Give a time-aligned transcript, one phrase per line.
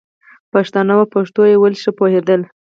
[0.53, 2.41] پښتانه وو او په پښتو ویلو ښه پوهېدل.